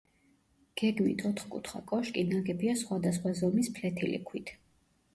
[0.81, 4.57] გეგმით ოთხკუთხა კოშკი ნაგებია სხვადასხვა ზომის ფლეთილი ქვით.